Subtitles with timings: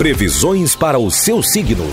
[0.00, 1.86] Previsões para o seu signo.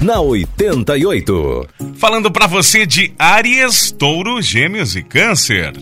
[0.00, 1.68] Na 88.
[1.94, 5.72] Falando para você de Áries, Touro, Gêmeos e Câncer.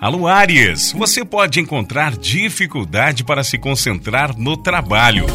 [0.00, 5.26] Alô Áries, você pode encontrar dificuldade para se concentrar no trabalho.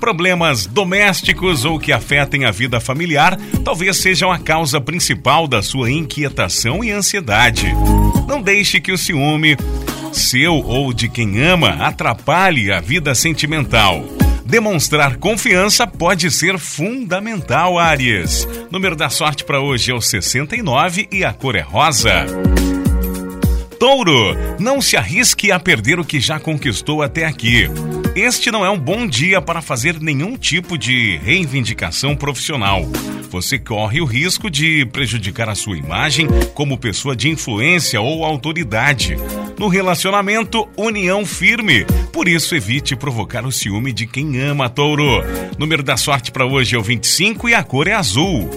[0.00, 5.90] Problemas domésticos ou que afetem a vida familiar talvez sejam a causa principal da sua
[5.90, 7.66] inquietação e ansiedade.
[8.26, 9.58] Não deixe que o ciúme,
[10.10, 14.17] seu ou de quem ama, atrapalhe a vida sentimental.
[14.48, 18.48] Demonstrar confiança pode ser fundamental, Aries.
[18.70, 22.24] Número da sorte para hoje é o 69 e a cor é rosa.
[23.78, 27.68] Touro, não se arrisque a perder o que já conquistou até aqui.
[28.18, 32.82] Este não é um bom dia para fazer nenhum tipo de reivindicação profissional.
[33.30, 39.14] Você corre o risco de prejudicar a sua imagem como pessoa de influência ou autoridade.
[39.56, 41.84] No relacionamento, união firme.
[42.12, 45.22] Por isso, evite provocar o ciúme de quem ama, touro.
[45.56, 48.50] Número da sorte para hoje é o 25 e a cor é azul.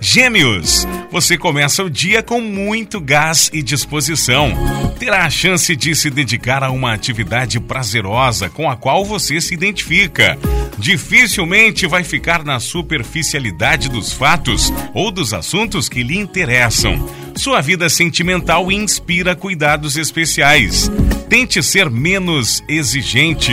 [0.00, 4.52] Gêmeos, você começa o dia com muito gás e disposição.
[4.98, 9.54] Terá a chance de se dedicar a uma atividade prazerosa com a qual você se
[9.54, 10.38] identifica.
[10.78, 17.08] Dificilmente vai ficar na superficialidade dos fatos ou dos assuntos que lhe interessam.
[17.34, 20.90] Sua vida sentimental inspira cuidados especiais.
[21.28, 23.52] Tente ser menos exigente.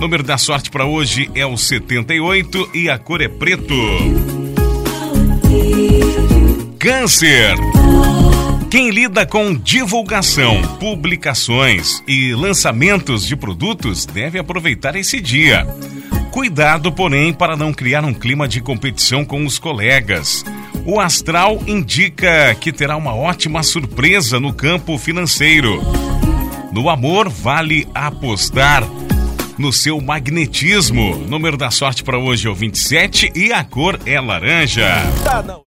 [0.00, 3.74] Número da sorte para hoje é o 78 e a cor é preto.
[6.86, 7.56] Câncer.
[8.70, 15.66] Quem lida com divulgação, publicações e lançamentos de produtos deve aproveitar esse dia.
[16.30, 20.44] Cuidado, porém, para não criar um clima de competição com os colegas.
[20.84, 25.82] O astral indica que terá uma ótima surpresa no campo financeiro.
[26.70, 28.84] No amor, vale apostar
[29.58, 31.16] no seu magnetismo.
[31.26, 35.02] Número da sorte para hoje é o 27 e a cor é laranja.